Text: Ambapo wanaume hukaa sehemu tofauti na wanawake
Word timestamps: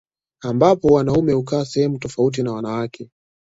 Ambapo 0.41 0.87
wanaume 0.87 1.33
hukaa 1.33 1.65
sehemu 1.65 1.97
tofauti 1.99 2.43
na 2.43 2.51
wanawake 2.51 3.09